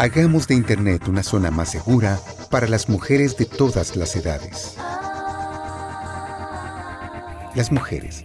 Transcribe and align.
Hagamos 0.00 0.46
de 0.46 0.54
Internet 0.54 1.08
una 1.08 1.24
zona 1.24 1.50
más 1.50 1.72
segura 1.72 2.20
para 2.52 2.68
las 2.68 2.88
mujeres 2.88 3.36
de 3.36 3.46
todas 3.46 3.96
las 3.96 4.14
edades. 4.14 4.76
Las 7.56 7.72
mujeres, 7.72 8.24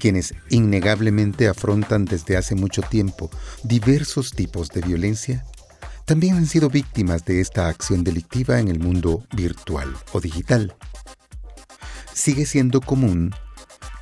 quienes 0.00 0.32
innegablemente 0.48 1.46
afrontan 1.46 2.06
desde 2.06 2.38
hace 2.38 2.54
mucho 2.54 2.80
tiempo 2.80 3.30
diversos 3.64 4.32
tipos 4.32 4.70
de 4.70 4.80
violencia, 4.80 5.44
también 6.06 6.36
han 6.36 6.46
sido 6.46 6.70
víctimas 6.70 7.26
de 7.26 7.42
esta 7.42 7.68
acción 7.68 8.02
delictiva 8.02 8.58
en 8.58 8.68
el 8.68 8.80
mundo 8.80 9.26
virtual 9.36 9.94
o 10.12 10.22
digital. 10.22 10.74
Sigue 12.14 12.46
siendo 12.46 12.80
común 12.80 13.34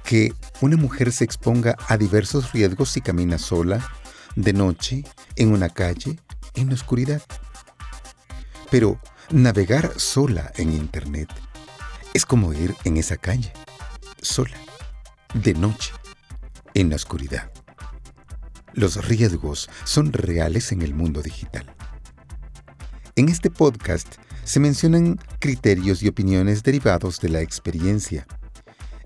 que 0.04 0.32
una 0.60 0.76
mujer 0.76 1.10
se 1.10 1.24
exponga 1.24 1.76
a 1.88 1.96
diversos 1.96 2.52
riesgos 2.52 2.90
si 2.90 3.00
camina 3.00 3.38
sola, 3.38 3.84
de 4.36 4.52
noche, 4.52 5.04
en 5.34 5.52
una 5.52 5.68
calle 5.68 6.20
en 6.54 6.68
la 6.68 6.74
oscuridad. 6.74 7.22
Pero 8.70 9.00
navegar 9.30 9.92
sola 9.98 10.52
en 10.56 10.72
Internet 10.72 11.28
es 12.14 12.26
como 12.26 12.52
ir 12.52 12.74
en 12.84 12.96
esa 12.96 13.16
calle, 13.16 13.52
sola, 14.20 14.56
de 15.34 15.54
noche, 15.54 15.92
en 16.74 16.90
la 16.90 16.96
oscuridad. 16.96 17.50
Los 18.74 19.06
riesgos 19.06 19.68
son 19.84 20.12
reales 20.12 20.72
en 20.72 20.82
el 20.82 20.94
mundo 20.94 21.22
digital. 21.22 21.74
En 23.16 23.28
este 23.28 23.50
podcast 23.50 24.16
se 24.44 24.60
mencionan 24.60 25.20
criterios 25.38 26.02
y 26.02 26.08
opiniones 26.08 26.62
derivados 26.62 27.20
de 27.20 27.28
la 27.28 27.40
experiencia 27.40 28.26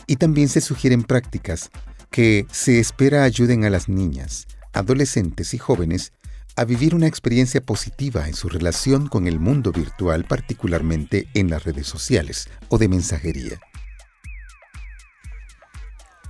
y 0.06 0.16
también 0.16 0.48
se 0.48 0.60
sugieren 0.60 1.02
prácticas 1.02 1.70
que 2.10 2.46
se 2.50 2.78
espera 2.78 3.24
ayuden 3.24 3.64
a 3.64 3.70
las 3.70 3.88
niñas, 3.88 4.46
adolescentes 4.72 5.52
y 5.54 5.58
jóvenes 5.58 6.12
a 6.56 6.64
vivir 6.64 6.94
una 6.94 7.06
experiencia 7.06 7.60
positiva 7.60 8.26
en 8.26 8.34
su 8.34 8.48
relación 8.48 9.08
con 9.08 9.26
el 9.26 9.38
mundo 9.38 9.72
virtual, 9.72 10.24
particularmente 10.24 11.28
en 11.34 11.50
las 11.50 11.64
redes 11.64 11.86
sociales 11.86 12.48
o 12.68 12.78
de 12.78 12.88
mensajería. 12.88 13.60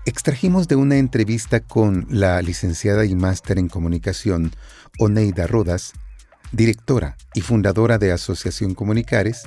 Extrajimos 0.05 0.69
de 0.69 0.77
una 0.77 0.99
entrevista 0.99 1.61
con 1.61 2.07
la 2.11 2.43
licenciada 2.43 3.05
y 3.05 3.15
máster 3.15 3.59
en 3.59 3.69
comunicación 3.69 4.53
Oneida 4.99 5.47
Rodas, 5.47 5.93
directora 6.53 7.17
y 7.35 7.41
fundadora 7.41 7.99
de 7.99 8.13
Asociación 8.13 8.75
Comunicares, 8.75 9.43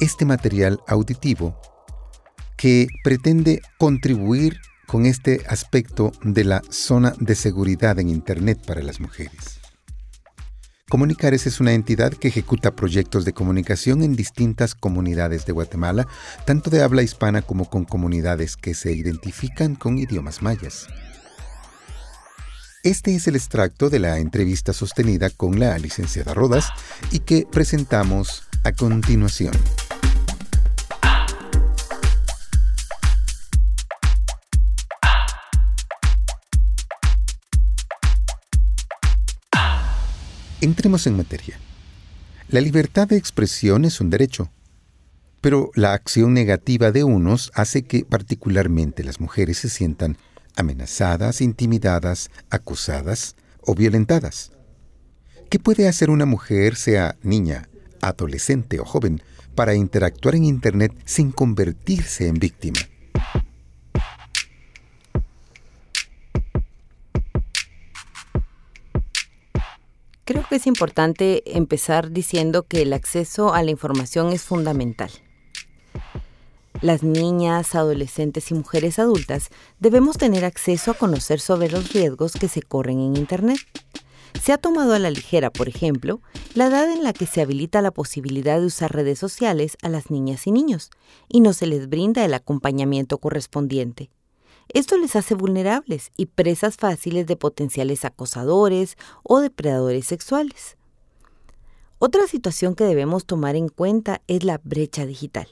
este 0.00 0.24
material 0.24 0.80
auditivo 0.86 1.58
que 2.56 2.88
pretende 3.04 3.62
contribuir 3.78 4.60
con 4.86 5.06
este 5.06 5.44
aspecto 5.48 6.12
de 6.22 6.44
la 6.44 6.62
zona 6.68 7.14
de 7.18 7.34
seguridad 7.34 7.98
en 7.98 8.08
Internet 8.08 8.58
para 8.66 8.82
las 8.82 9.00
mujeres. 9.00 9.59
Comunicares 10.90 11.46
es 11.46 11.60
una 11.60 11.72
entidad 11.72 12.12
que 12.12 12.26
ejecuta 12.26 12.72
proyectos 12.72 13.24
de 13.24 13.32
comunicación 13.32 14.02
en 14.02 14.16
distintas 14.16 14.74
comunidades 14.74 15.46
de 15.46 15.52
Guatemala, 15.52 16.08
tanto 16.46 16.68
de 16.68 16.82
habla 16.82 17.04
hispana 17.04 17.42
como 17.42 17.70
con 17.70 17.84
comunidades 17.84 18.56
que 18.56 18.74
se 18.74 18.92
identifican 18.92 19.76
con 19.76 19.98
idiomas 19.98 20.42
mayas. 20.42 20.88
Este 22.82 23.14
es 23.14 23.28
el 23.28 23.36
extracto 23.36 23.88
de 23.88 24.00
la 24.00 24.18
entrevista 24.18 24.72
sostenida 24.72 25.30
con 25.30 25.60
la 25.60 25.78
licenciada 25.78 26.34
Rodas 26.34 26.66
y 27.12 27.20
que 27.20 27.46
presentamos 27.48 28.42
a 28.64 28.72
continuación. 28.72 29.52
Entremos 40.62 41.06
en 41.06 41.16
materia. 41.16 41.58
La 42.48 42.60
libertad 42.60 43.08
de 43.08 43.16
expresión 43.16 43.86
es 43.86 43.98
un 43.98 44.10
derecho, 44.10 44.50
pero 45.40 45.70
la 45.74 45.94
acción 45.94 46.34
negativa 46.34 46.92
de 46.92 47.02
unos 47.02 47.50
hace 47.54 47.84
que 47.84 48.04
particularmente 48.04 49.02
las 49.02 49.20
mujeres 49.20 49.56
se 49.56 49.70
sientan 49.70 50.18
amenazadas, 50.56 51.40
intimidadas, 51.40 52.30
acusadas 52.50 53.36
o 53.62 53.74
violentadas. 53.74 54.52
¿Qué 55.48 55.58
puede 55.58 55.88
hacer 55.88 56.10
una 56.10 56.26
mujer, 56.26 56.76
sea 56.76 57.16
niña, 57.22 57.70
adolescente 58.02 58.80
o 58.80 58.84
joven, 58.84 59.22
para 59.54 59.74
interactuar 59.74 60.34
en 60.34 60.44
Internet 60.44 60.92
sin 61.06 61.32
convertirse 61.32 62.28
en 62.28 62.34
víctima? 62.34 62.80
Creo 70.30 70.46
que 70.48 70.54
es 70.54 70.68
importante 70.68 71.42
empezar 71.58 72.12
diciendo 72.12 72.62
que 72.62 72.82
el 72.82 72.92
acceso 72.92 73.52
a 73.52 73.64
la 73.64 73.72
información 73.72 74.32
es 74.32 74.42
fundamental. 74.42 75.10
Las 76.80 77.02
niñas, 77.02 77.74
adolescentes 77.74 78.52
y 78.52 78.54
mujeres 78.54 79.00
adultas 79.00 79.48
debemos 79.80 80.18
tener 80.18 80.44
acceso 80.44 80.92
a 80.92 80.94
conocer 80.94 81.40
sobre 81.40 81.68
los 81.68 81.92
riesgos 81.92 82.34
que 82.34 82.46
se 82.46 82.62
corren 82.62 83.00
en 83.00 83.16
Internet. 83.16 83.58
Se 84.40 84.52
ha 84.52 84.58
tomado 84.58 84.94
a 84.94 85.00
la 85.00 85.10
ligera, 85.10 85.50
por 85.50 85.68
ejemplo, 85.68 86.20
la 86.54 86.66
edad 86.66 86.88
en 86.92 87.02
la 87.02 87.12
que 87.12 87.26
se 87.26 87.40
habilita 87.40 87.82
la 87.82 87.90
posibilidad 87.90 88.60
de 88.60 88.66
usar 88.66 88.94
redes 88.94 89.18
sociales 89.18 89.76
a 89.82 89.88
las 89.88 90.12
niñas 90.12 90.46
y 90.46 90.52
niños, 90.52 90.92
y 91.28 91.40
no 91.40 91.52
se 91.52 91.66
les 91.66 91.88
brinda 91.88 92.24
el 92.24 92.34
acompañamiento 92.34 93.18
correspondiente. 93.18 94.10
Esto 94.72 94.96
les 94.98 95.16
hace 95.16 95.34
vulnerables 95.34 96.12
y 96.16 96.26
presas 96.26 96.76
fáciles 96.76 97.26
de 97.26 97.34
potenciales 97.34 98.04
acosadores 98.04 98.96
o 99.24 99.40
depredadores 99.40 100.06
sexuales. 100.06 100.76
Otra 101.98 102.28
situación 102.28 102.76
que 102.76 102.84
debemos 102.84 103.26
tomar 103.26 103.56
en 103.56 103.68
cuenta 103.68 104.22
es 104.28 104.44
la 104.44 104.60
brecha 104.62 105.06
digital. 105.06 105.48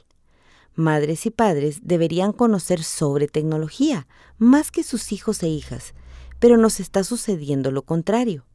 Madres 0.73 1.25
y 1.25 1.31
padres 1.31 1.81
deberían 1.83 2.31
conocer 2.31 2.81
sobre 2.81 3.27
tecnología 3.27 4.07
más 4.37 4.71
que 4.71 4.83
sus 4.83 5.11
hijos 5.11 5.43
e 5.43 5.49
hijas, 5.49 5.93
pero 6.39 6.55
nos 6.55 6.79
está 6.79 7.03
sucediendo 7.03 7.71
lo 7.71 7.81
contrario. 7.81 8.45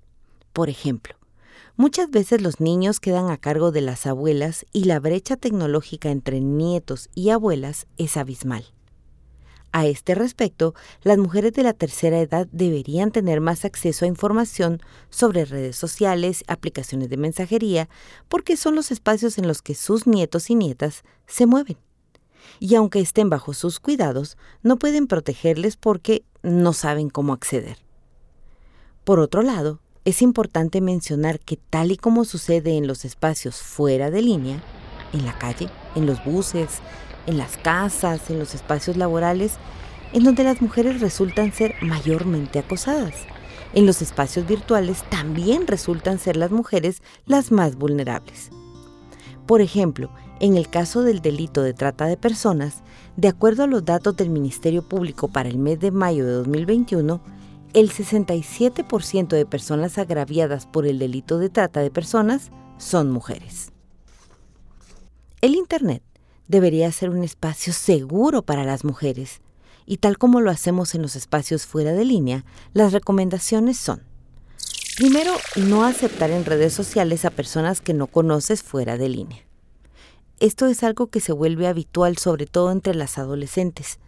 Por 0.55 0.71
ejemplo, 0.71 1.15
muchas 1.77 2.11
veces 2.11 2.41
los 2.41 2.59
niños 2.59 3.01
quedan 3.01 3.31
a 3.31 3.37
cargo 3.37 3.71
de 3.71 3.83
las 3.83 4.07
abuelas 4.07 4.65
y 4.73 4.85
la 4.85 4.99
brecha 4.99 5.37
tecnológica 5.37 6.11
entre 6.11 6.41
nietos 6.41 7.11
y 7.15 7.29
abuelas 7.29 7.87
es 7.99 8.17
abismal. 8.17 8.65
A 9.77 9.87
este 9.87 10.15
respecto, 10.15 10.73
las 11.03 11.19
mujeres 11.19 11.53
de 11.53 11.65
la 11.65 11.73
tercera 11.73 12.21
edad 12.21 12.47
deberían 12.53 13.11
tener 13.11 13.41
más 13.41 13.65
acceso 13.65 14.05
a 14.05 14.09
información 14.09 14.81
sobre 15.11 15.45
redes 15.45 15.75
sociales, 15.75 16.45
aplicaciones 16.47 17.09
de 17.09 17.17
mensajería, 17.17 17.89
porque 18.29 18.57
son 18.57 18.77
los 18.77 18.93
espacios 18.93 19.37
en 19.37 19.49
los 19.49 19.63
que 19.63 19.75
sus 19.75 20.07
nietos 20.07 20.49
y 20.49 20.55
nietas 20.55 21.03
se 21.27 21.47
mueven. 21.47 21.77
Y 22.61 22.77
aunque 22.77 23.01
estén 23.01 23.29
bajo 23.29 23.53
sus 23.53 23.81
cuidados, 23.81 24.39
no 24.63 24.79
pueden 24.79 25.09
protegerles 25.09 25.77
porque 25.77 26.25
no 26.45 26.73
saben 26.73 27.11
cómo 27.11 27.33
acceder. 27.33 27.79
Por 29.03 29.19
otro 29.19 29.43
lado, 29.43 29.81
es 30.05 30.23
importante 30.23 30.81
mencionar 30.81 31.41
que 31.41 31.57
tal 31.57 31.91
y 31.91 31.97
como 31.97 32.25
sucede 32.25 32.77
en 32.77 32.87
los 32.87 33.05
espacios 33.05 33.57
fuera 33.57 34.13
de 34.13 34.23
línea, 34.23 34.63
en 35.13 35.27
la 35.27 35.37
calle, 35.37 35.69
en 35.97 36.07
los 36.07 36.25
buses, 36.25 36.81
en 37.27 37.39
las 37.39 37.57
casas, 37.57 38.31
en 38.31 38.39
los 38.39 38.55
espacios 38.55 38.97
laborales, 38.97 39.57
en 40.13 40.25
donde 40.25 40.45
las 40.45 40.63
mujeres 40.63 41.01
resultan 41.01 41.53
ser 41.53 41.75
mayormente 41.83 42.59
acosadas. 42.59 43.15
En 43.73 43.87
los 43.87 44.03
espacios 44.03 44.47
virtuales 44.47 45.03
también 45.11 45.67
resultan 45.67 46.19
ser 46.19 46.37
las 46.37 46.53
mujeres 46.53 47.03
las 47.27 47.51
más 47.51 47.77
vulnerables. 47.77 48.51
Por 49.47 49.61
ejemplo, 49.61 50.11
en 50.41 50.57
el 50.57 50.69
caso 50.69 51.03
del 51.03 51.21
delito 51.21 51.63
de 51.63 51.75
trata 51.75 52.07
de 52.07 52.17
personas, 52.17 52.83
de 53.17 53.29
acuerdo 53.29 53.65
a 53.65 53.67
los 53.67 53.85
datos 53.85 54.17
del 54.17 54.31
Ministerio 54.31 54.83
Público 54.83 55.29
para 55.29 55.49
el 55.49 55.59
mes 55.59 55.81
de 55.81 55.91
mayo 55.91 56.25
de 56.25 56.33
2021, 56.33 57.21
el 57.73 57.91
67% 57.91 59.29
de 59.29 59.47
personas 59.47 59.99
agraviadas 59.99 60.67
por 60.67 60.87
el 60.87 60.99
delito 61.01 61.39
de 61.39 61.51
trata 61.51 61.81
de 61.81 61.91
personas 61.91 62.51
son 62.79 63.11
mujeres. 63.11 63.73
El 65.41 65.57
Internet 65.57 66.03
debería 66.49 66.91
ser 66.93 67.11
un 67.11 67.25
espacio 67.25 67.73
seguro 67.73 68.43
para 68.43 68.65
las 68.65 68.85
mujeres. 68.85 69.41
Y 69.87 69.99
tal 69.99 70.19
como 70.19 70.41
lo 70.41 70.51
hacemos 70.51 70.95
en 70.95 71.03
los 71.03 71.17
espacios 71.17 71.67
fuera 71.67 71.93
de 71.93 72.05
línea, 72.05 72.45
las 72.73 72.93
recomendaciones 72.93 73.77
son, 73.77 74.03
primero, 74.97 75.33
no 75.57 75.85
aceptar 75.85 76.31
en 76.31 76.45
redes 76.45 76.73
sociales 76.73 77.25
a 77.25 77.31
personas 77.31 77.81
que 77.81 77.93
no 77.93 78.07
conoces 78.07 78.63
fuera 78.63 78.97
de 78.97 79.09
línea. 79.09 79.45
Esto 80.41 80.67
es 80.67 80.83
algo 80.83 81.09
que 81.09 81.21
se 81.21 81.33
vuelve 81.33 81.69
habitual 81.69 82.19
sobre 82.19 82.47
todo 82.47 82.73
entre 82.73 82.95
las 82.95 83.19
adolescentes. 83.19 83.99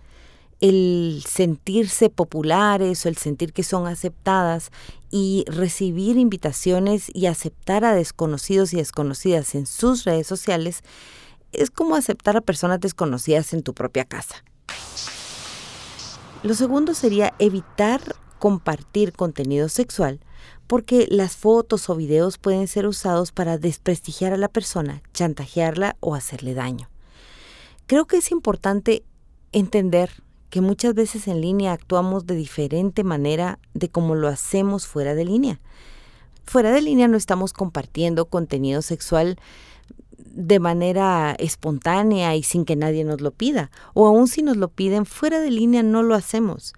El 0.61 1.23
sentirse 1.27 2.09
populares 2.09 3.05
o 3.05 3.09
el 3.11 3.17
sentir 3.17 3.53
que 3.53 3.63
son 3.63 3.87
aceptadas 3.87 4.71
y 5.11 5.45
recibir 5.47 6.17
invitaciones 6.17 7.11
y 7.13 7.27
aceptar 7.27 7.85
a 7.85 7.95
desconocidos 7.95 8.73
y 8.73 8.77
desconocidas 8.77 9.55
en 9.55 9.67
sus 9.67 10.05
redes 10.05 10.27
sociales 10.27 10.83
es 11.53 11.71
como 11.71 11.97
aceptar 11.97 12.37
a 12.37 12.41
personas 12.41 12.81
desconocidas 12.81 13.53
en 13.53 13.63
tu 13.63 13.75
propia 13.75 14.05
casa. 14.05 14.45
Lo 16.43 16.55
segundo 16.55 16.95
sería 16.95 17.35
evitar 17.39 18.01
compartir 18.39 19.13
contenido 19.13 19.69
sexual 19.69 20.21
porque 20.67 21.07
las 21.11 21.37
fotos 21.37 21.89
o 21.89 21.97
videos 21.97 22.39
pueden 22.39 22.69
ser 22.69 22.87
usados 22.87 23.33
para 23.33 23.59
desprestigiar 23.59 24.33
a 24.33 24.37
la 24.37 24.49
persona, 24.49 25.03
chantajearla 25.13 25.97
o 26.01 26.15
hacerle 26.15 26.55
daño. 26.55 26.89
Creo 27.87 28.07
que 28.07 28.17
es 28.17 28.31
importante 28.33 29.05
entender 29.53 30.11
que 30.51 30.61
muchas 30.61 30.95
veces 30.95 31.29
en 31.29 31.41
línea 31.41 31.73
actuamos 31.73 32.27
de 32.27 32.35
diferente 32.35 33.05
manera 33.05 33.59
de 33.75 33.89
como 33.89 34.15
lo 34.15 34.29
hacemos 34.29 34.87
fuera 34.87 35.15
de 35.15 35.25
línea. 35.25 35.61
Fuera 36.45 36.71
de 36.71 36.83
línea 36.83 37.09
no 37.09 37.17
estamos 37.17 37.53
compartiendo 37.53 38.27
contenido 38.27 38.83
sexual 38.83 39.39
de 40.37 40.61
manera 40.61 41.35
espontánea 41.39 42.37
y 42.37 42.43
sin 42.43 42.65
que 42.65 42.77
nadie 42.77 43.05
nos 43.05 43.21
lo 43.21 43.31
pida. 43.31 43.71
O 43.95 44.07
aún 44.07 44.29
si 44.29 44.43
nos 44.43 44.57
lo 44.57 44.69
piden 44.69 45.07
fuera 45.07 45.41
de 45.41 45.51
línea 45.51 45.83
no 45.83 46.03
lo 46.03 46.15
hacemos. 46.15 46.75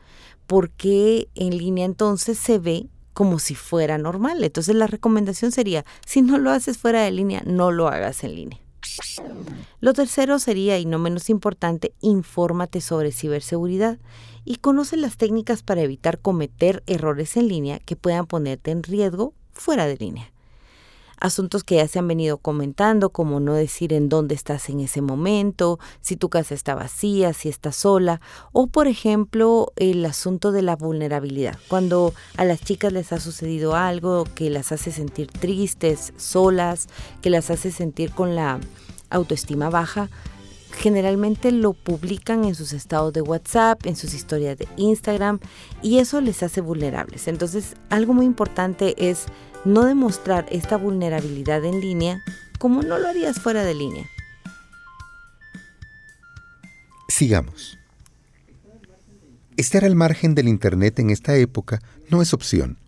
Porque 0.46 1.28
en 1.34 1.58
línea 1.58 1.84
entonces 1.84 2.38
se 2.38 2.58
ve 2.58 2.86
como 3.12 3.40
si 3.40 3.56
fuera 3.56 3.98
normal. 3.98 4.44
Entonces 4.44 4.76
la 4.76 4.86
recomendación 4.86 5.50
sería, 5.50 5.84
si 6.06 6.22
no 6.22 6.38
lo 6.38 6.50
haces 6.50 6.78
fuera 6.78 7.02
de 7.02 7.10
línea, 7.10 7.42
no 7.44 7.72
lo 7.72 7.88
hagas 7.88 8.22
en 8.22 8.36
línea. 8.36 8.60
Lo 9.80 9.92
tercero 9.92 10.38
sería, 10.38 10.78
y 10.78 10.86
no 10.86 10.98
menos 10.98 11.28
importante, 11.28 11.92
infórmate 12.00 12.80
sobre 12.80 13.12
ciberseguridad 13.12 13.98
y 14.44 14.56
conoce 14.56 14.96
las 14.96 15.16
técnicas 15.16 15.62
para 15.62 15.82
evitar 15.82 16.20
cometer 16.20 16.82
errores 16.86 17.36
en 17.36 17.48
línea 17.48 17.80
que 17.80 17.96
puedan 17.96 18.26
ponerte 18.26 18.70
en 18.70 18.82
riesgo 18.82 19.34
fuera 19.52 19.86
de 19.86 19.96
línea 19.96 20.32
asuntos 21.20 21.64
que 21.64 21.76
ya 21.76 21.88
se 21.88 21.98
han 21.98 22.08
venido 22.08 22.38
comentando, 22.38 23.10
como 23.10 23.40
no 23.40 23.54
decir 23.54 23.92
en 23.92 24.08
dónde 24.08 24.34
estás 24.34 24.68
en 24.68 24.80
ese 24.80 25.00
momento, 25.00 25.78
si 26.00 26.16
tu 26.16 26.28
casa 26.28 26.54
está 26.54 26.74
vacía, 26.74 27.32
si 27.32 27.48
estás 27.48 27.76
sola, 27.76 28.20
o 28.52 28.66
por 28.66 28.86
ejemplo 28.86 29.72
el 29.76 30.04
asunto 30.04 30.52
de 30.52 30.62
la 30.62 30.76
vulnerabilidad, 30.76 31.58
cuando 31.68 32.14
a 32.36 32.44
las 32.44 32.60
chicas 32.60 32.92
les 32.92 33.12
ha 33.12 33.20
sucedido 33.20 33.74
algo 33.74 34.24
que 34.34 34.50
las 34.50 34.72
hace 34.72 34.92
sentir 34.92 35.28
tristes, 35.28 36.12
solas, 36.16 36.88
que 37.22 37.30
las 37.30 37.50
hace 37.50 37.70
sentir 37.70 38.12
con 38.12 38.34
la 38.34 38.60
autoestima 39.10 39.70
baja, 39.70 40.10
generalmente 40.70 41.52
lo 41.52 41.72
publican 41.72 42.44
en 42.44 42.54
sus 42.54 42.72
estados 42.72 43.12
de 43.12 43.22
WhatsApp, 43.22 43.86
en 43.86 43.96
sus 43.96 44.14
historias 44.14 44.58
de 44.58 44.68
Instagram 44.76 45.40
y 45.82 45.98
eso 45.98 46.20
les 46.20 46.42
hace 46.42 46.60
vulnerables. 46.60 47.28
Entonces, 47.28 47.74
algo 47.90 48.14
muy 48.14 48.26
importante 48.26 48.94
es 49.10 49.26
no 49.64 49.84
demostrar 49.84 50.46
esta 50.50 50.76
vulnerabilidad 50.76 51.64
en 51.64 51.80
línea 51.80 52.22
como 52.58 52.82
no 52.82 52.98
lo 52.98 53.08
harías 53.08 53.40
fuera 53.40 53.64
de 53.64 53.74
línea. 53.74 54.06
Sigamos. 57.08 57.78
Estar 59.56 59.84
al 59.84 59.96
margen 59.96 60.34
del 60.34 60.46
Internet 60.46 60.98
en 61.00 61.10
esta 61.10 61.36
época 61.36 61.80
no 62.10 62.22
es 62.22 62.32
opción, 62.32 62.78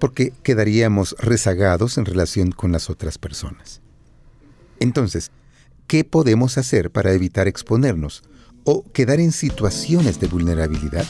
porque 0.00 0.32
quedaríamos 0.42 1.14
rezagados 1.18 1.98
en 1.98 2.04
relación 2.04 2.50
con 2.50 2.72
las 2.72 2.90
otras 2.90 3.18
personas. 3.18 3.80
Entonces, 4.80 5.30
¿qué 5.86 6.04
podemos 6.04 6.58
hacer 6.58 6.90
para 6.90 7.12
evitar 7.12 7.46
exponernos 7.48 8.22
o 8.64 8.84
quedar 8.92 9.20
en 9.20 9.32
situaciones 9.32 10.18
de 10.20 10.26
vulnerabilidad? 10.26 11.04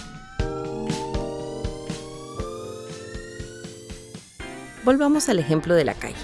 Volvamos 4.84 5.28
al 5.28 5.38
ejemplo 5.38 5.75
de 5.75 5.84
la 5.84 5.94
calle. 5.94 6.14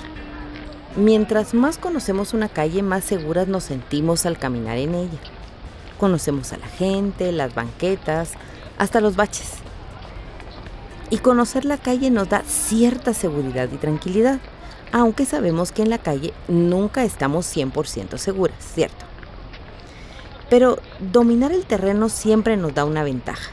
Mientras 0.96 1.54
más 1.54 1.78
conocemos 1.78 2.34
una 2.34 2.48
calle, 2.48 2.82
más 2.82 3.04
seguras 3.04 3.48
nos 3.48 3.64
sentimos 3.64 4.26
al 4.26 4.38
caminar 4.38 4.76
en 4.76 4.94
ella. 4.94 5.18
Conocemos 5.98 6.52
a 6.52 6.58
la 6.58 6.68
gente, 6.68 7.32
las 7.32 7.54
banquetas, 7.54 8.32
hasta 8.78 9.00
los 9.00 9.16
baches. 9.16 9.54
Y 11.10 11.18
conocer 11.18 11.64
la 11.64 11.78
calle 11.78 12.10
nos 12.10 12.28
da 12.28 12.42
cierta 12.46 13.14
seguridad 13.14 13.68
y 13.72 13.76
tranquilidad, 13.76 14.38
aunque 14.92 15.24
sabemos 15.24 15.72
que 15.72 15.82
en 15.82 15.90
la 15.90 15.98
calle 15.98 16.32
nunca 16.48 17.04
estamos 17.04 17.46
100% 17.54 18.18
seguras, 18.18 18.56
¿cierto? 18.74 19.04
Pero 20.48 20.78
dominar 21.00 21.52
el 21.52 21.64
terreno 21.64 22.08
siempre 22.08 22.56
nos 22.56 22.74
da 22.74 22.84
una 22.84 23.02
ventaja. 23.02 23.50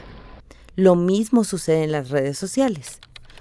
Lo 0.76 0.94
mismo 0.94 1.44
sucede 1.44 1.84
en 1.84 1.92
las 1.92 2.10
redes 2.10 2.38
sociales 2.38 3.00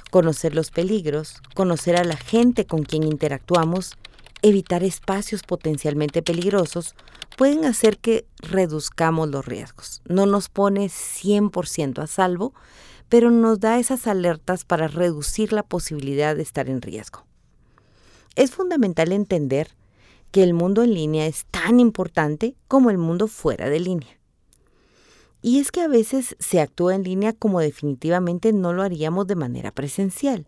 conocer 0.10 0.56
los 0.56 0.72
peligros, 0.72 1.42
conocer 1.54 1.96
a 1.96 2.04
la 2.04 2.18
gente 2.18 2.66
con 2.66 2.84
quien 2.84 3.04
interactuamos, 3.04 3.98
evitar 4.42 4.84
espacios 4.84 5.44
potencialmente 5.44 6.22
peligrosos, 6.22 6.96
pueden 7.38 7.66
hacer 7.66 7.98
que 7.98 8.25
reduzcamos 8.40 9.30
los 9.30 9.46
riesgos. 9.46 10.01
No 10.06 10.25
nos 10.25 10.50
pone 10.50 10.88
100% 10.88 12.01
a 12.01 12.07
salvo, 12.07 12.54
pero 13.07 13.31
nos 13.31 13.60
da 13.60 13.80
esas 13.80 14.07
alertas 14.07 14.66
para 14.66 14.88
reducir 14.88 15.54
la 15.54 15.63
posibilidad 15.63 16.36
de 16.36 16.44
estar 16.44 16.69
en 16.69 16.81
riesgo. 16.81 17.29
Es 18.39 18.51
fundamental 18.51 19.12
entender 19.12 19.75
que 20.31 20.44
el 20.44 20.53
mundo 20.53 20.81
en 20.83 20.94
línea 20.94 21.27
es 21.27 21.45
tan 21.51 21.81
importante 21.81 22.56
como 22.69 22.89
el 22.89 22.97
mundo 22.97 23.27
fuera 23.27 23.69
de 23.69 23.81
línea. 23.81 24.18
Y 25.41 25.59
es 25.59 25.74
que 25.74 25.81
a 25.81 25.89
veces 25.89 26.38
se 26.39 26.62
actúa 26.62 26.95
en 26.95 27.03
línea 27.03 27.33
como 27.33 27.59
definitivamente 27.59 28.53
no 28.53 28.71
lo 28.71 28.81
haríamos 28.81 29.27
de 29.27 29.36
manera 29.36 29.74
presencial. 29.74 30.47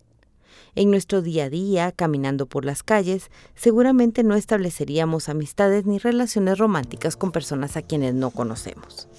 En 0.73 0.89
nuestro 0.89 1.21
día 1.21 1.43
a 1.43 1.49
día, 1.49 1.91
caminando 1.91 2.45
por 2.45 2.63
las 2.63 2.81
calles, 2.81 3.29
seguramente 3.55 4.23
no 4.23 4.35
estableceríamos 4.35 5.27
amistades 5.27 5.85
ni 5.85 5.97
relaciones 5.97 6.59
románticas 6.59 7.17
con 7.17 7.33
personas 7.33 7.75
a 7.75 7.81
quienes 7.81 8.13
no 8.13 8.31
conocemos 8.31 9.09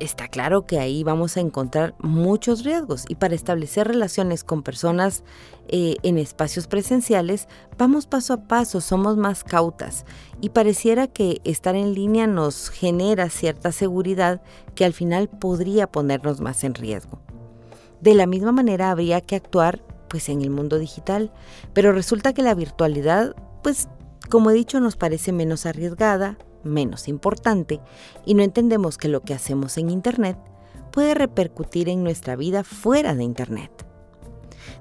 está 0.00 0.28
claro 0.28 0.66
que 0.66 0.78
ahí 0.78 1.04
vamos 1.04 1.36
a 1.36 1.40
encontrar 1.40 1.94
muchos 1.98 2.64
riesgos. 2.64 3.04
Y 3.08 3.14
para 3.14 3.34
establecer 3.34 3.86
relaciones 3.86 4.42
con 4.42 4.62
personas 4.62 5.22
eh, 5.68 5.96
en 6.02 6.18
espacios 6.18 6.66
presenciales 6.66 7.46
vamos 7.78 8.06
paso 8.06 8.32
a 8.32 8.48
paso, 8.48 8.80
somos 8.80 9.16
más 9.16 9.44
cautas. 9.44 10.04
Y 10.40 10.50
pareciera 10.50 11.06
que 11.06 11.40
estar 11.44 11.76
en 11.76 11.94
línea 11.94 12.26
nos 12.26 12.70
genera 12.70 13.28
cierta 13.30 13.70
seguridad 13.70 14.42
que 14.74 14.84
al 14.84 14.94
final 14.94 15.28
podría 15.28 15.86
ponernos 15.86 16.40
más 16.40 16.64
en 16.64 16.74
riesgo. 16.74 17.20
De 18.00 18.14
la 18.14 18.26
misma 18.26 18.50
manera 18.50 18.90
habría 18.90 19.20
que 19.20 19.36
actuar 19.36 19.82
pues 20.08 20.28
en 20.28 20.42
el 20.42 20.50
mundo 20.50 20.78
digital, 20.78 21.30
pero 21.72 21.92
resulta 21.92 22.32
que 22.32 22.42
la 22.42 22.54
virtualidad 22.54 23.36
pues 23.62 23.88
como 24.30 24.50
he 24.50 24.54
dicho 24.54 24.80
nos 24.80 24.96
parece 24.96 25.32
menos 25.32 25.66
arriesgada, 25.66 26.38
menos 26.64 27.08
importante 27.08 27.80
y 28.24 28.34
no 28.34 28.42
entendemos 28.42 28.98
que 28.98 29.08
lo 29.08 29.22
que 29.22 29.34
hacemos 29.34 29.76
en 29.78 29.90
Internet 29.90 30.38
puede 30.90 31.14
repercutir 31.14 31.88
en 31.88 32.02
nuestra 32.02 32.36
vida 32.36 32.64
fuera 32.64 33.14
de 33.14 33.24
Internet. 33.24 33.86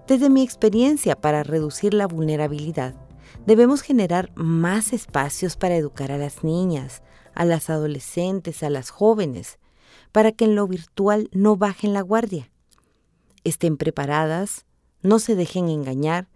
Desde 0.08 0.30
mi 0.30 0.42
experiencia 0.42 1.20
para 1.20 1.44
reducir 1.44 1.94
la 1.94 2.08
vulnerabilidad, 2.08 2.96
debemos 3.46 3.82
generar 3.82 4.32
más 4.36 4.94
espacios 4.94 5.56
para 5.56 5.76
educar 5.76 6.12
a 6.12 6.18
las 6.18 6.44
niñas, 6.44 7.04
a 7.36 7.46
las 7.46 7.70
adolescentes, 7.70 8.64
a 8.64 8.70
las 8.70 8.90
jóvenes, 8.90 9.60
para 10.12 10.32
que 10.32 10.46
en 10.46 10.56
lo 10.56 10.68
virtual 10.68 11.30
no 11.32 11.56
bajen 11.56 11.94
la 11.94 12.02
guardia. 12.02 12.52
Estén 13.44 13.78
preparadas, 13.78 14.66
no 15.02 15.20
se 15.20 15.36
dejen 15.36 15.70
engañar 15.70 16.28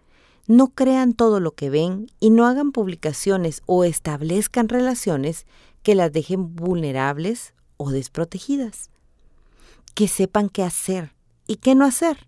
no 0.47 0.69
crean 0.69 1.13
todo 1.13 1.39
lo 1.39 1.51
que 1.51 1.69
ven 1.69 2.07
y 2.19 2.29
no 2.29 2.45
hagan 2.45 2.71
publicaciones 2.71 3.61
o 3.65 3.83
establezcan 3.83 4.69
relaciones 4.69 5.45
que 5.83 5.95
las 5.95 6.11
dejen 6.11 6.55
vulnerables 6.55 7.53
o 7.77 7.91
desprotegidas. 7.91 8.89
Que 9.95 10.07
sepan 10.07 10.49
qué 10.49 10.63
hacer 10.63 11.13
y 11.47 11.57
qué 11.57 11.75
no 11.75 11.85
hacer, 11.85 12.27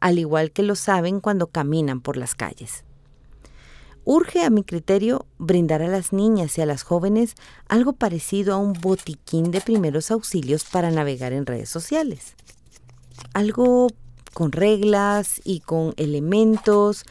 al 0.00 0.18
igual 0.18 0.50
que 0.50 0.62
lo 0.62 0.74
saben 0.74 1.20
cuando 1.20 1.46
caminan 1.46 2.00
por 2.00 2.16
las 2.16 2.34
calles. 2.34 2.84
Urge, 4.04 4.44
a 4.44 4.50
mi 4.50 4.62
criterio, 4.62 5.26
brindar 5.36 5.82
a 5.82 5.88
las 5.88 6.12
niñas 6.12 6.56
y 6.58 6.60
a 6.60 6.66
las 6.66 6.84
jóvenes 6.84 7.34
algo 7.68 7.92
parecido 7.92 8.54
a 8.54 8.58
un 8.58 8.72
botiquín 8.72 9.50
de 9.50 9.60
primeros 9.60 10.12
auxilios 10.12 10.64
para 10.64 10.92
navegar 10.92 11.32
en 11.32 11.44
redes 11.44 11.68
sociales. 11.70 12.36
Algo 13.34 13.88
con 14.32 14.52
reglas 14.52 15.40
y 15.44 15.60
con 15.60 15.92
elementos 15.96 17.04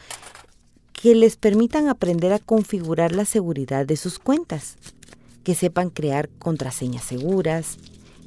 que 1.06 1.14
les 1.14 1.36
permitan 1.36 1.86
aprender 1.86 2.32
a 2.32 2.40
configurar 2.40 3.14
la 3.14 3.24
seguridad 3.24 3.86
de 3.86 3.96
sus 3.96 4.18
cuentas, 4.18 4.76
que 5.44 5.54
sepan 5.54 5.88
crear 5.88 6.28
contraseñas 6.40 7.04
seguras, 7.04 7.78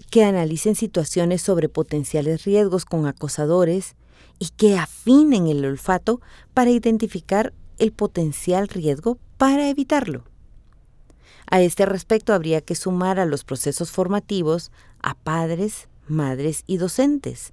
que 0.10 0.24
analicen 0.24 0.76
situaciones 0.76 1.42
sobre 1.42 1.68
potenciales 1.68 2.46
riesgos 2.46 2.86
con 2.86 3.06
acosadores 3.06 3.96
y 4.40 4.48
que 4.56 4.78
afinen 4.78 5.48
el 5.48 5.66
olfato 5.66 6.22
para 6.54 6.70
identificar 6.70 7.52
el 7.80 7.92
potencial 7.92 8.70
riesgo 8.70 9.18
para 9.38 9.68
evitarlo. 9.68 10.24
A 11.52 11.60
este 11.60 11.86
respecto 11.86 12.32
habría 12.32 12.62
que 12.62 12.76
sumar 12.76 13.20
a 13.20 13.26
los 13.26 13.44
procesos 13.44 13.92
formativos 13.92 14.72
a 15.02 15.16
padres, 15.16 15.90
madres 16.08 16.64
y 16.66 16.78
docentes, 16.78 17.52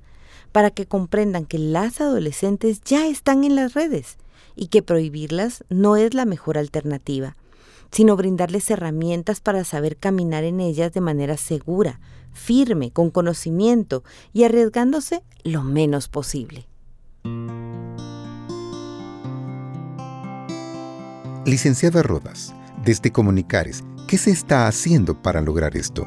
para 0.53 0.71
que 0.71 0.87
comprendan 0.87 1.47
que 1.47 1.59
las 1.59 2.01
adolescentes 2.01 2.81
ya 2.83 3.09
están 3.09 3.43
en 3.43 3.57
las 3.57 3.75
redes 3.75 4.19
y 4.57 4.69
que 4.69 4.83
prohibirlas 4.83 5.65
no 5.69 5.97
es 5.97 6.15
la 6.15 6.25
mejor 6.25 6.59
alternativa, 6.59 7.37
sino 7.93 8.17
brindarles 8.17 8.71
herramientas 8.71 9.41
para 9.41 9.63
saber 9.65 9.97
caminar 9.97 10.43
en 10.45 10.61
ellas 10.61 10.93
de 10.93 11.01
manera 11.01 11.37
segura, 11.37 12.01
firme, 12.33 12.91
con 12.91 13.11
conocimiento 13.11 14.03
y 14.33 14.45
arriesgándose 14.45 15.23
lo 15.45 15.63
menos 15.63 16.09
posible. 16.09 16.67
Licenciada 21.45 22.03
Rodas, 22.03 22.55
desde 22.85 23.13
Comunicares, 23.13 23.85
¿qué 24.09 24.19
se 24.19 24.31
está 24.33 24.67
haciendo 24.67 25.23
para 25.23 25.41
lograr 25.41 25.77
esto? 25.77 26.07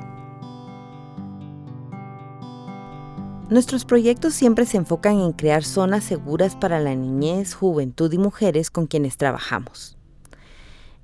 Nuestros 3.49 3.83
proyectos 3.83 4.35
siempre 4.35 4.67
se 4.67 4.77
enfocan 4.77 5.19
en 5.19 5.31
crear 5.31 5.63
zonas 5.63 6.03
seguras 6.03 6.55
para 6.55 6.79
la 6.79 6.93
niñez, 6.93 7.55
juventud 7.55 8.13
y 8.13 8.19
mujeres 8.19 8.69
con 8.69 8.85
quienes 8.85 9.17
trabajamos. 9.17 9.97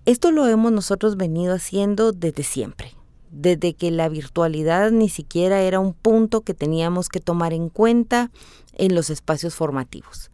Esto 0.06 0.30
lo 0.30 0.48
hemos 0.48 0.72
nosotros 0.72 1.18
venido 1.18 1.56
haciendo 1.56 2.12
desde 2.12 2.44
siempre, 2.44 2.94
desde 3.32 3.74
que 3.74 3.90
la 3.90 4.10
virtualidad 4.10 4.92
ni 4.92 5.10
siquiera 5.10 5.62
era 5.64 5.80
un 5.80 5.94
punto 5.94 6.42
que 6.42 6.54
teníamos 6.54 7.10
que 7.10 7.20
tomar 7.20 7.52
en 7.52 7.70
cuenta 7.70 8.30
en 8.74 8.94
los 8.94 9.10
espacios 9.10 9.56
formativos. 9.56 10.30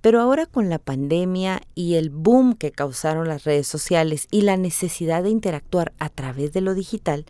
Pero 0.00 0.20
ahora 0.20 0.46
con 0.46 0.68
la 0.68 0.80
pandemia 0.80 1.62
y 1.76 1.94
el 1.94 2.10
boom 2.10 2.54
que 2.54 2.72
causaron 2.72 3.28
las 3.28 3.44
redes 3.44 3.68
sociales 3.68 4.26
y 4.32 4.40
la 4.40 4.56
necesidad 4.56 5.22
de 5.22 5.30
interactuar 5.30 5.92
a 6.00 6.08
través 6.08 6.52
de 6.52 6.60
lo 6.60 6.74
digital, 6.74 7.24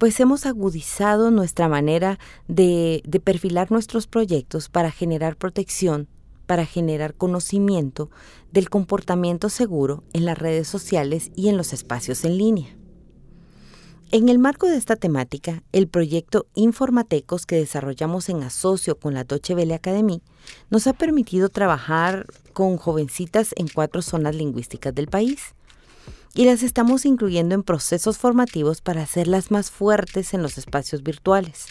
pues 0.00 0.18
hemos 0.18 0.46
agudizado 0.46 1.30
nuestra 1.30 1.68
manera 1.68 2.18
de, 2.48 3.02
perfilar 3.22 3.70
nuestros 3.70 4.06
proyectos 4.06 4.70
para 4.70 4.90
generar 4.90 5.36
protección, 5.36 6.08
para 6.46 6.64
generar 6.64 7.12
conocimiento 7.12 8.08
del 8.50 8.70
comportamiento 8.70 9.50
seguro 9.50 10.02
en 10.14 10.24
las 10.24 10.38
redes 10.38 10.68
sociales 10.68 11.30
y 11.36 11.50
en 11.50 11.58
los 11.58 11.74
espacios 11.74 12.24
en 12.24 12.38
línea. 12.38 12.74
En 14.10 14.30
el 14.30 14.38
marco 14.38 14.68
de 14.68 14.78
esta 14.78 14.96
temática, 14.96 15.62
el 15.70 15.86
proyecto 15.86 16.46
Informatecos 16.54 17.44
que 17.44 17.56
desarrollamos 17.56 18.30
en 18.30 18.42
asocio 18.42 18.98
con 18.98 19.12
la 19.12 19.24
Deutsche 19.24 19.54
Welle 19.54 19.74
Academy 19.74 20.22
nos 20.70 20.86
ha 20.86 20.94
permitido 20.94 21.50
trabajar 21.50 22.24
con 22.54 22.78
jovencitas 22.78 23.52
en 23.56 23.68
cuatro 23.68 24.00
zonas 24.00 24.34
lingüísticas 24.34 24.94
del 24.94 25.08
país 25.08 25.54
y 26.34 26.44
las 26.44 26.62
estamos 26.62 27.04
incluyendo 27.04 27.54
en 27.54 27.62
procesos 27.62 28.18
formativos 28.18 28.80
para 28.80 29.02
hacerlas 29.02 29.50
más 29.50 29.70
fuertes 29.70 30.32
en 30.34 30.42
los 30.42 30.58
espacios 30.58 31.02
virtuales, 31.02 31.66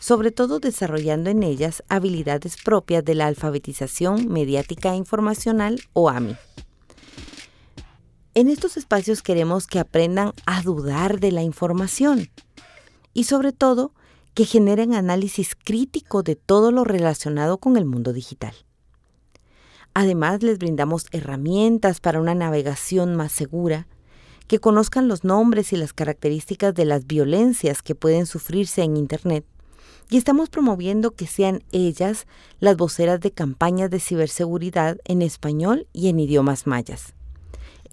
sobre 0.00 0.30
todo 0.30 0.60
desarrollando 0.60 1.30
en 1.30 1.42
ellas 1.42 1.82
habilidades 1.88 2.56
propias 2.56 3.04
de 3.04 3.14
la 3.14 3.26
alfabetización 3.26 4.28
mediática 4.28 4.92
e 4.92 4.96
informacional 4.96 5.80
o 5.92 6.08
AMI. 6.08 6.36
En 8.34 8.48
estos 8.48 8.76
espacios 8.76 9.22
queremos 9.22 9.66
que 9.66 9.80
aprendan 9.80 10.32
a 10.46 10.62
dudar 10.62 11.20
de 11.20 11.32
la 11.32 11.42
información 11.42 12.30
y 13.12 13.24
sobre 13.24 13.52
todo 13.52 13.92
que 14.34 14.44
generen 14.44 14.94
análisis 14.94 15.56
crítico 15.56 16.22
de 16.22 16.36
todo 16.36 16.70
lo 16.70 16.84
relacionado 16.84 17.58
con 17.58 17.76
el 17.76 17.84
mundo 17.84 18.12
digital. 18.12 18.54
Además, 19.94 20.42
les 20.42 20.58
brindamos 20.58 21.06
herramientas 21.10 22.00
para 22.00 22.20
una 22.20 22.34
navegación 22.34 23.16
más 23.16 23.32
segura, 23.32 23.86
que 24.46 24.58
conozcan 24.58 25.08
los 25.08 25.24
nombres 25.24 25.72
y 25.72 25.76
las 25.76 25.92
características 25.92 26.74
de 26.74 26.84
las 26.84 27.06
violencias 27.06 27.82
que 27.82 27.94
pueden 27.94 28.26
sufrirse 28.26 28.82
en 28.82 28.96
Internet, 28.96 29.44
y 30.08 30.16
estamos 30.16 30.48
promoviendo 30.48 31.12
que 31.12 31.26
sean 31.26 31.62
ellas 31.72 32.26
las 32.58 32.76
voceras 32.76 33.20
de 33.20 33.30
campañas 33.30 33.90
de 33.90 34.00
ciberseguridad 34.00 34.98
en 35.04 35.22
español 35.22 35.86
y 35.92 36.08
en 36.08 36.18
idiomas 36.18 36.66
mayas. 36.66 37.14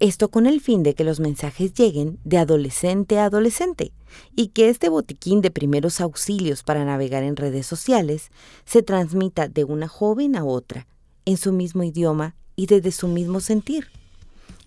Esto 0.00 0.28
con 0.30 0.46
el 0.46 0.60
fin 0.60 0.84
de 0.84 0.94
que 0.94 1.02
los 1.02 1.18
mensajes 1.18 1.74
lleguen 1.74 2.20
de 2.24 2.38
adolescente 2.38 3.18
a 3.18 3.24
adolescente 3.24 3.92
y 4.36 4.48
que 4.48 4.68
este 4.68 4.88
botiquín 4.88 5.40
de 5.40 5.50
primeros 5.50 6.00
auxilios 6.00 6.62
para 6.62 6.84
navegar 6.84 7.24
en 7.24 7.34
redes 7.36 7.66
sociales 7.66 8.30
se 8.64 8.84
transmita 8.84 9.48
de 9.48 9.64
una 9.64 9.88
joven 9.88 10.36
a 10.36 10.44
otra, 10.44 10.86
en 11.28 11.36
su 11.36 11.52
mismo 11.52 11.82
idioma 11.82 12.34
y 12.56 12.64
desde 12.64 12.90
su 12.90 13.06
mismo 13.06 13.40
sentir. 13.40 13.88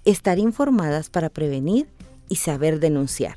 Estar 0.06 0.38
informadas 0.38 1.10
para 1.10 1.30
prevenir 1.30 1.88
y 2.30 2.36
saber 2.36 2.80
denunciar. 2.80 3.36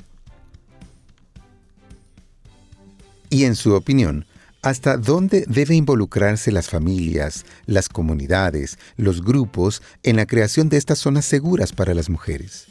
Y 3.31 3.45
en 3.45 3.57
su 3.57 3.73
opinión, 3.73 4.26
¿Hasta 4.61 4.97
dónde 4.97 5.45
debe 5.47 5.75
involucrarse 5.75 6.50
las 6.50 6.71
familias, 6.71 7.45
las 7.66 7.90
comunidades, 7.90 8.78
los 8.97 9.23
grupos 9.23 9.83
en 10.02 10.16
la 10.16 10.25
creación 10.25 10.71
de 10.71 10.78
estas 10.78 11.00
zonas 11.00 11.26
seguras 11.26 11.75
para 11.75 11.93
las 11.93 12.09
mujeres? 12.09 12.66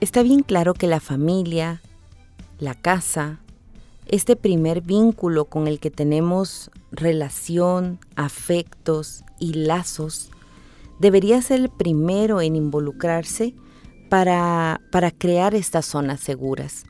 Está 0.00 0.22
bien 0.22 0.42
claro 0.42 0.72
que 0.72 0.86
la 0.86 1.00
familia, 1.00 1.82
la 2.60 2.74
casa, 2.74 3.40
este 4.06 4.36
primer 4.36 4.82
vínculo 4.82 5.46
con 5.46 5.66
el 5.66 5.80
que 5.80 5.90
tenemos 5.90 6.70
relación, 6.92 7.98
afectos 8.16 9.24
y 9.38 9.54
lazos, 9.54 10.30
debería 10.98 11.40
ser 11.42 11.60
el 11.60 11.68
primero 11.70 12.40
en 12.40 12.56
involucrarse 12.56 13.54
para, 14.08 14.80
crear 15.18 15.54
estas 15.54 15.86
zonas 15.86 16.20
seguras. 16.20 16.84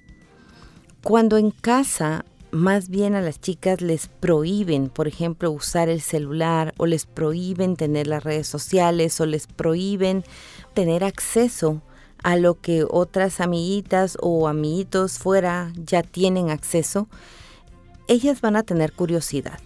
Cuando 1.02 1.38
en 1.38 1.50
casa 1.50 2.24
más 2.50 2.88
bien 2.88 3.14
a 3.14 3.20
las 3.20 3.40
chicas 3.40 3.80
les 3.80 4.08
prohíben, 4.08 4.88
por 4.88 5.06
ejemplo, 5.06 5.52
usar 5.52 5.88
el 5.88 6.00
celular 6.00 6.74
o 6.78 6.86
les 6.86 7.06
prohíben 7.06 7.76
tener 7.76 8.08
las 8.08 8.24
redes 8.24 8.48
sociales 8.48 9.20
o 9.20 9.26
les 9.26 9.46
prohíben 9.46 10.24
tener 10.74 11.04
acceso 11.04 11.80
a 12.22 12.36
lo 12.36 12.60
que 12.60 12.84
otras 12.88 13.40
amiguitas 13.40 14.16
o 14.20 14.48
amiguitos 14.48 15.18
fuera 15.18 15.72
ya 15.76 16.02
tienen 16.02 16.50
acceso, 16.50 17.08
ellas 18.08 18.40
van 18.40 18.56
a 18.56 18.62
tener 18.62 18.92
curiosidad. 18.92 19.58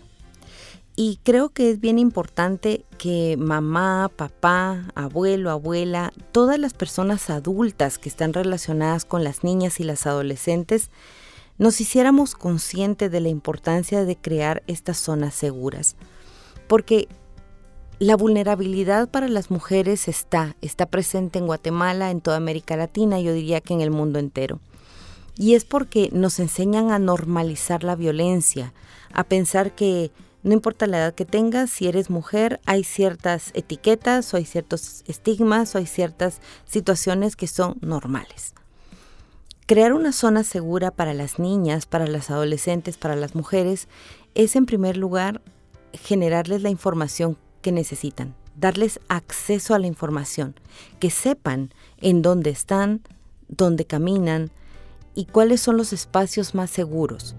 Y 0.97 1.19
creo 1.25 1.49
que 1.49 1.71
es 1.71 1.81
bien 1.81 1.99
importante 1.99 2.85
que 2.99 3.37
mamá, 3.37 4.11
papá, 4.15 4.85
abuelo, 4.95 5.51
abuela, 5.51 6.13
todas 6.31 6.59
las 6.59 6.73
personas 6.73 7.31
adultas 7.31 7.99
que 7.99 8.09
están 8.09 8.33
relacionadas 8.33 9.05
con 9.05 9.25
las 9.25 9.43
niñas 9.43 9.81
y 9.81 9.85
las 9.85 10.07
adolescentes, 10.07 10.91
nos 11.59 11.81
hiciéramos 11.81 12.35
conscientes 12.37 13.11
de 13.11 13.21
la 13.21 13.29
importancia 13.29 14.05
de 14.05 14.17
crear 14.17 14.63
estas 14.69 14.99
zonas 14.99 15.35
seguras. 15.35 15.97
Porque 16.69 17.09
la 17.99 18.17
vulnerabilidad 18.17 19.09
para 19.09 19.29
las 19.29 19.51
mujeres 19.51 20.09
está, 20.09 20.57
está 20.61 20.87
presente 20.87 21.39
en 21.39 21.47
Guatemala, 21.47 22.11
en 22.11 22.21
toda 22.21 22.37
América 22.37 22.77
Latina, 22.77 23.21
yo 23.21 23.33
diría 23.33 23.61
que 23.61 23.75
en 23.75 23.81
el 23.81 23.91
mundo 23.91 24.19
entero. 24.19 24.61
Y 25.37 25.55
es 25.55 25.65
porque 25.65 26.11
nos 26.13 26.39
enseñan 26.39 26.91
a 26.91 26.99
normalizar 26.99 27.85
la 27.85 27.97
violencia, 27.97 28.73
a 29.13 29.25
pensar 29.25 29.75
que 29.75 30.11
no 30.43 30.53
importa 30.53 30.87
la 30.87 30.99
edad 30.99 31.15
que 31.15 31.25
tengas, 31.25 31.71
si 31.71 31.87
eres 31.87 32.11
mujer, 32.11 32.61
hay 32.67 32.85
ciertas 32.85 33.51
etiquetas 33.55 34.35
o 34.35 34.37
hay 34.37 34.45
ciertos 34.45 35.03
estigmas 35.07 35.75
o 35.75 35.79
hay 35.79 35.87
ciertas 35.87 36.41
situaciones 36.67 37.37
que 37.37 37.47
son 37.47 37.77
normales. 37.81 38.55
Crear 39.67 39.95
una 39.95 40.13
zona 40.13 40.45
segura 40.45 40.91
para 40.91 41.15
las 41.15 41.39
niñas, 41.39 41.87
para 41.87 42.07
las 42.07 42.31
adolescentes, 42.31 42.99
para 42.99 43.17
las 43.17 43.35
mujeres, 43.35 43.89
es 44.35 44.57
en 44.57 44.67
primer 44.67 44.97
lugar 44.97 45.41
generarles 45.95 46.61
la 46.61 46.69
información 46.69 47.39
que 47.64 47.73
necesitan, 47.73 48.35
darles 48.56 49.00
acceso 49.09 49.75
a 49.75 49.78
la 49.78 49.87
información, 49.87 50.54
que 51.00 51.09
sepan 51.09 51.73
en 51.97 52.21
dónde 52.21 52.50
están, 52.50 53.00
dónde 53.49 53.87
caminan 53.87 54.50
y 55.14 55.25
cuáles 55.25 55.62
son 55.62 55.78
los 55.78 55.94
espacios 55.94 56.54
más 56.54 56.71
seguros. 56.71 57.35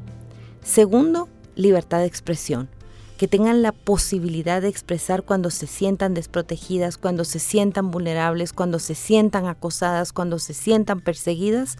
Segundo, 0.63 1.29
libertad 1.55 1.99
de 1.99 2.07
expresión 2.07 2.69
que 3.17 3.27
tengan 3.27 3.61
la 3.61 3.71
posibilidad 3.71 4.61
de 4.63 4.67
expresar 4.67 5.23
cuando 5.23 5.51
se 5.51 5.67
sientan 5.67 6.15
desprotegidas, 6.15 6.97
cuando 6.97 7.23
se 7.23 7.37
sientan 7.39 7.91
vulnerables, 7.91 8.51
cuando 8.51 8.79
se 8.79 8.95
sientan 8.95 9.45
acosadas, 9.45 10.11
cuando 10.11 10.39
se 10.39 10.53
sientan 10.53 11.01
perseguidas, 11.01 11.77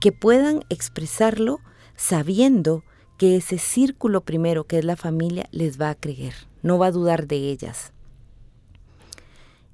que 0.00 0.12
puedan 0.12 0.64
expresarlo 0.68 1.58
sabiendo 1.96 2.84
que 3.18 3.36
ese 3.36 3.58
círculo 3.58 4.22
primero, 4.22 4.64
que 4.64 4.78
es 4.78 4.84
la 4.84 4.96
familia, 4.96 5.48
les 5.50 5.80
va 5.80 5.90
a 5.90 5.94
creer, 5.94 6.34
no 6.66 6.78
va 6.78 6.86
a 6.86 6.92
dudar 6.92 7.26
de 7.26 7.36
ellas. 7.50 7.92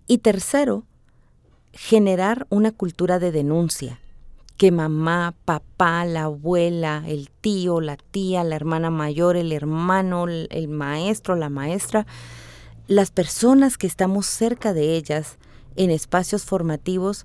Y 0.06 0.18
tercero, 0.18 0.84
generar 1.72 2.46
una 2.50 2.70
cultura 2.70 3.18
de 3.18 3.32
denuncia 3.32 3.98
que 4.58 4.70
mamá, 4.70 5.34
papá, 5.44 6.04
la 6.04 6.24
abuela, 6.24 7.02
el 7.06 7.30
tío, 7.30 7.80
la 7.80 7.96
tía, 7.96 8.44
la 8.44 8.56
hermana 8.56 8.90
mayor, 8.90 9.36
el 9.36 9.52
hermano, 9.52 10.26
el 10.28 10.68
maestro, 10.68 11.34
la 11.34 11.48
maestra, 11.48 12.06
las 12.86 13.10
personas 13.10 13.78
que 13.78 13.86
estamos 13.86 14.26
cerca 14.26 14.74
de 14.74 14.94
ellas 14.94 15.38
en 15.76 15.90
espacios 15.90 16.44
formativos, 16.44 17.24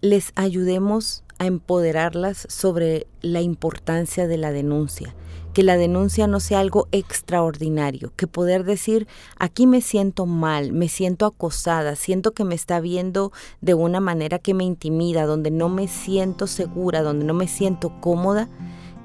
les 0.00 0.32
ayudemos 0.34 1.22
a 1.38 1.46
empoderarlas 1.46 2.46
sobre 2.50 3.06
la 3.22 3.40
importancia 3.40 4.26
de 4.26 4.36
la 4.36 4.50
denuncia 4.50 5.14
que 5.56 5.62
la 5.62 5.78
denuncia 5.78 6.26
no 6.26 6.38
sea 6.38 6.60
algo 6.60 6.86
extraordinario, 6.92 8.12
que 8.14 8.26
poder 8.26 8.62
decir, 8.62 9.08
aquí 9.38 9.66
me 9.66 9.80
siento 9.80 10.26
mal, 10.26 10.74
me 10.74 10.86
siento 10.86 11.24
acosada, 11.24 11.96
siento 11.96 12.32
que 12.32 12.44
me 12.44 12.54
está 12.54 12.78
viendo 12.78 13.32
de 13.62 13.72
una 13.72 13.98
manera 13.98 14.38
que 14.38 14.52
me 14.52 14.64
intimida, 14.64 15.24
donde 15.24 15.50
no 15.50 15.70
me 15.70 15.88
siento 15.88 16.46
segura, 16.46 17.00
donde 17.00 17.24
no 17.24 17.32
me 17.32 17.48
siento 17.48 17.98
cómoda, 18.02 18.50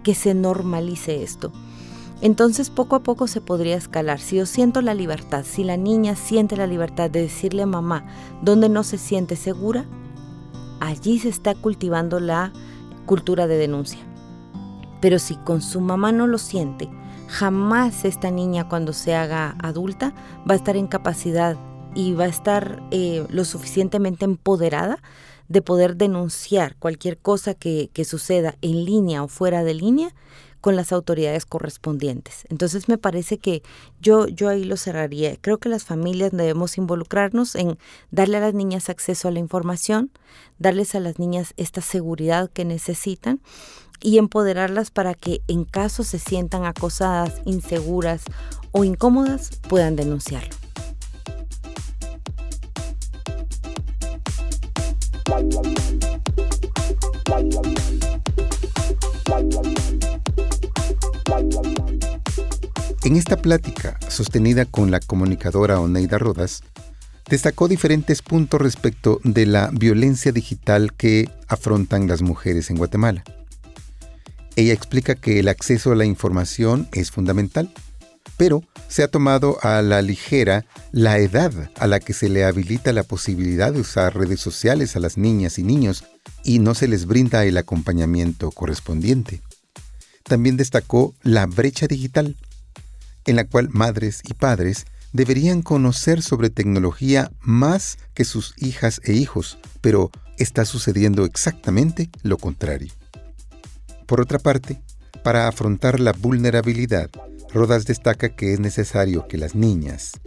que 0.03 0.13
se 0.13 0.33
normalice 0.33 1.23
esto. 1.23 1.53
Entonces 2.19 2.69
poco 2.69 2.97
a 2.97 3.03
poco 3.03 3.27
se 3.27 3.39
podría 3.39 3.77
escalar. 3.77 4.19
Si 4.19 4.35
yo 4.35 4.45
siento 4.45 4.81
la 4.81 4.93
libertad, 4.93 5.45
si 5.47 5.63
la 5.63 5.77
niña 5.77 6.17
siente 6.17 6.57
la 6.57 6.67
libertad 6.67 7.09
de 7.09 7.21
decirle 7.21 7.61
a 7.61 7.65
mamá 7.65 8.05
donde 8.41 8.67
no 8.67 8.83
se 8.83 8.97
siente 8.97 9.37
segura, 9.37 9.85
allí 10.81 11.17
se 11.17 11.29
está 11.29 11.55
cultivando 11.55 12.19
la 12.19 12.51
cultura 13.05 13.47
de 13.47 13.55
denuncia. 13.55 14.10
Pero 15.01 15.19
si 15.19 15.35
con 15.35 15.61
su 15.61 15.81
mamá 15.81 16.11
no 16.11 16.27
lo 16.27 16.37
siente, 16.37 16.89
jamás 17.27 18.05
esta 18.05 18.31
niña 18.31 18.69
cuando 18.69 18.93
se 18.93 19.15
haga 19.15 19.55
adulta 19.61 20.13
va 20.49 20.53
a 20.53 20.57
estar 20.57 20.77
en 20.77 20.87
capacidad 20.87 21.57
y 21.95 22.13
va 22.13 22.25
a 22.25 22.27
estar 22.27 22.81
eh, 22.91 23.25
lo 23.29 23.43
suficientemente 23.43 24.25
empoderada 24.25 25.01
de 25.49 25.61
poder 25.61 25.97
denunciar 25.97 26.75
cualquier 26.77 27.17
cosa 27.17 27.53
que, 27.53 27.89
que 27.93 28.05
suceda 28.05 28.55
en 28.61 28.85
línea 28.85 29.23
o 29.23 29.27
fuera 29.27 29.63
de 29.63 29.73
línea 29.73 30.13
con 30.61 30.75
las 30.75 30.91
autoridades 30.91 31.45
correspondientes. 31.45 32.45
Entonces 32.49 32.87
me 32.87 32.99
parece 32.99 33.39
que 33.39 33.63
yo, 33.99 34.27
yo 34.27 34.47
ahí 34.47 34.63
lo 34.63 34.77
cerraría. 34.77 35.35
Creo 35.41 35.57
que 35.57 35.69
las 35.69 35.83
familias 35.83 36.31
debemos 36.31 36.77
involucrarnos 36.77 37.55
en 37.55 37.77
darle 38.11 38.37
a 38.37 38.41
las 38.41 38.53
niñas 38.53 38.89
acceso 38.89 39.27
a 39.27 39.31
la 39.31 39.39
información, 39.39 40.11
darles 40.59 40.93
a 40.93 40.99
las 40.99 41.17
niñas 41.17 41.53
esta 41.57 41.81
seguridad 41.81 42.49
que 42.51 42.63
necesitan 42.63 43.41
y 44.01 44.17
empoderarlas 44.17 44.91
para 44.91 45.13
que 45.13 45.41
en 45.47 45.65
caso 45.65 46.03
se 46.03 46.19
sientan 46.19 46.65
acosadas, 46.65 47.41
inseguras 47.45 48.23
o 48.71 48.83
incómodas 48.83 49.51
puedan 49.67 49.95
denunciarlo. 49.95 50.55
En 63.03 63.15
esta 63.15 63.37
plática, 63.37 63.97
sostenida 64.09 64.65
con 64.65 64.91
la 64.91 64.99
comunicadora 64.99 65.79
Oneida 65.79 66.17
Rodas, 66.17 66.63
destacó 67.29 67.67
diferentes 67.67 68.21
puntos 68.21 68.61
respecto 68.61 69.19
de 69.23 69.45
la 69.45 69.69
violencia 69.71 70.31
digital 70.31 70.93
que 70.93 71.29
afrontan 71.47 72.07
las 72.07 72.21
mujeres 72.21 72.69
en 72.69 72.77
Guatemala. 72.77 73.23
Ella 74.61 74.73
explica 74.73 75.15
que 75.15 75.39
el 75.39 75.47
acceso 75.47 75.91
a 75.91 75.95
la 75.95 76.05
información 76.05 76.87
es 76.91 77.09
fundamental, 77.09 77.73
pero 78.37 78.61
se 78.87 79.01
ha 79.01 79.07
tomado 79.07 79.57
a 79.63 79.81
la 79.81 80.03
ligera 80.03 80.67
la 80.91 81.17
edad 81.17 81.71
a 81.79 81.87
la 81.87 81.99
que 81.99 82.13
se 82.13 82.29
le 82.29 82.45
habilita 82.45 82.93
la 82.93 83.01
posibilidad 83.01 83.73
de 83.73 83.81
usar 83.81 84.15
redes 84.15 84.39
sociales 84.39 84.95
a 84.95 84.99
las 84.99 85.17
niñas 85.17 85.57
y 85.57 85.63
niños 85.63 86.03
y 86.43 86.59
no 86.59 86.75
se 86.75 86.87
les 86.87 87.07
brinda 87.07 87.43
el 87.43 87.57
acompañamiento 87.57 88.51
correspondiente. 88.51 89.41
También 90.21 90.57
destacó 90.57 91.15
la 91.23 91.47
brecha 91.47 91.87
digital, 91.87 92.35
en 93.25 93.37
la 93.37 93.45
cual 93.45 93.69
madres 93.71 94.21
y 94.29 94.35
padres 94.35 94.85
deberían 95.11 95.63
conocer 95.63 96.21
sobre 96.21 96.51
tecnología 96.51 97.31
más 97.41 97.97
que 98.13 98.25
sus 98.25 98.53
hijas 98.57 99.01
e 99.05 99.13
hijos, 99.13 99.57
pero 99.81 100.11
está 100.37 100.65
sucediendo 100.65 101.25
exactamente 101.25 102.11
lo 102.21 102.37
contrario. 102.37 102.93
Por 104.11 104.19
otra 104.19 104.39
parte, 104.39 104.81
para 105.23 105.47
afrontar 105.47 106.01
la 106.01 106.11
vulnerabilidad, 106.11 107.09
Rodas 107.53 107.85
destaca 107.85 108.35
que 108.35 108.51
es 108.51 108.59
necesario 108.59 109.25
que 109.29 109.37
las 109.37 109.55
niñas, 109.55 110.19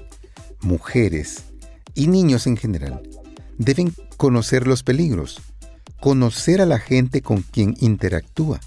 mujeres 0.62 1.42
y 1.94 2.06
niños 2.06 2.46
en 2.46 2.56
general 2.56 3.02
deben 3.58 3.94
conocer 4.16 4.66
los 4.66 4.84
peligros, 4.84 5.42
conocer 6.00 6.62
a 6.62 6.64
la 6.64 6.78
gente 6.78 7.20
con 7.20 7.42
quien 7.42 7.76
interactúa 7.78 8.58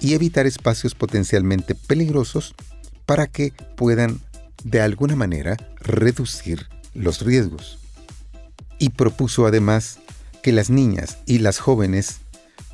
y 0.00 0.14
evitar 0.14 0.46
espacios 0.46 0.94
potencialmente 0.94 1.74
peligrosos 1.74 2.54
para 3.04 3.26
que 3.26 3.52
puedan 3.76 4.22
de 4.64 4.80
alguna 4.80 5.16
manera 5.16 5.58
reducir 5.80 6.66
los 6.94 7.20
riesgos. 7.20 7.78
Y 8.78 8.88
propuso 8.88 9.44
además 9.44 9.98
que 10.42 10.52
las 10.52 10.70
niñas 10.70 11.18
y 11.26 11.40
las 11.40 11.58
jóvenes 11.58 12.20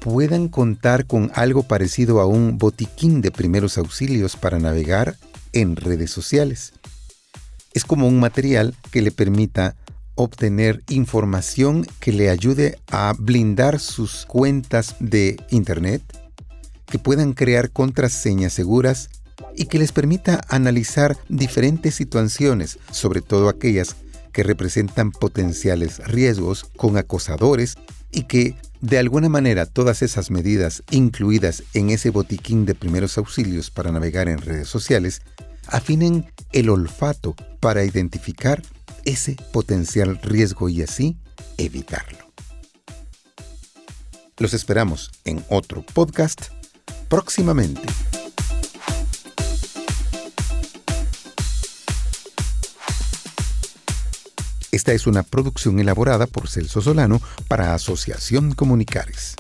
puedan 0.03 0.49
contar 0.49 1.07
con 1.07 1.31
algo 1.35 1.63
parecido 1.63 2.21
a 2.21 2.27
un 2.27 2.59
botiquín 2.59 3.21
de 3.21 3.31
primeros 3.31 3.79
auxilios 3.79 4.37
para 4.37 4.59
navegar 4.59 5.17
en 5.53 5.77
redes 5.77 6.11
sociales. 6.11 6.73
Es 7.73 7.85
como 7.85 8.09
un 8.09 8.19
material 8.19 8.75
que 8.91 9.01
le 9.01 9.13
permita 9.13 9.77
obtener 10.17 10.83
información 10.89 11.87
que 12.01 12.13
le 12.13 12.31
ayude 12.31 12.79
a 12.91 13.15
blindar 13.17 13.79
sus 13.79 14.27
cuentas 14.27 14.97
de 14.99 15.37
Internet, 15.51 16.03
que 16.87 16.99
puedan 16.99 17.33
crear 17.33 17.71
contraseñas 17.71 18.53
seguras 18.53 19.09
y 19.57 19.67
que 19.67 19.79
les 19.79 19.93
permita 19.93 20.41
analizar 20.49 21.17
diferentes 21.29 21.95
situaciones, 21.95 22.79
sobre 22.91 23.23
todo 23.23 23.49
aquellas 23.49 23.95
que 24.33 24.43
representan 24.43 25.13
potenciales 25.13 25.99
riesgos 26.07 26.65
con 26.77 26.97
acosadores 26.97 27.77
y 28.11 28.25
que 28.25 28.57
de 28.83 28.99
alguna 28.99 29.29
manera 29.29 29.65
todas 29.65 30.03
esas 30.03 30.31
medidas 30.31 30.83
incluidas 30.91 31.63
en 31.73 31.91
ese 31.91 32.11
botiquín 32.11 32.67
de 32.67 32.75
primeros 32.75 33.17
auxilios 33.17 33.71
para 33.71 33.93
navegar 33.93 34.29
en 34.29 34.39
redes 34.39 34.69
sociales 34.69 35.23
afinen 35.69 36.27
el 36.51 36.69
olfato 36.69 37.37
para 37.61 37.85
identificar 37.85 38.61
ese 39.05 39.37
potencial 39.53 40.19
riesgo 40.21 40.69
y 40.69 40.83
así 40.83 41.17
evitarlo. 41.59 42.19
Los 44.39 44.53
esperamos 44.53 45.13
en 45.25 45.45
otro 45.49 45.85
podcast 45.95 46.47
próximamente. 47.09 47.83
Esta 54.73 54.93
es 54.93 55.07
una 55.07 55.23
producción 55.23 55.79
elaborada 55.81 56.27
por 56.27 56.49
Celso 56.49 56.81
Solano 56.81 57.21
para 57.47 57.75
Asociación 57.75 58.53
Comunicares. 58.53 59.37